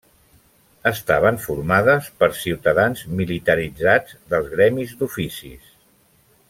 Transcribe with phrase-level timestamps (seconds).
[0.91, 5.75] Estaven formades per ciutadans militaritzats dels gremis d'Oficis.